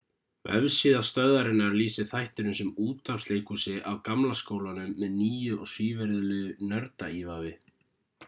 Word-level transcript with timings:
vefsíða 0.51 1.01
stöðvarinnar 1.07 1.75
lýsir 1.81 2.07
þættinum 2.11 2.55
sem 2.59 2.71
útvarpsleikhúsi 2.85 3.75
af 3.91 3.99
gamla 4.07 4.37
skólanum 4.39 4.89
með 5.03 5.13
nýju 5.19 5.59
og 5.65 5.69
svívirðilegu 5.75 6.69
nördaívafi 6.73 7.53